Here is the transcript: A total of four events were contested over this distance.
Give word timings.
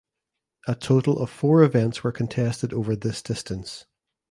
A 0.67 0.73
total 0.73 1.19
of 1.19 1.29
four 1.29 1.61
events 1.61 2.03
were 2.03 2.11
contested 2.11 2.73
over 2.73 2.95
this 2.95 3.21
distance. 3.21 3.85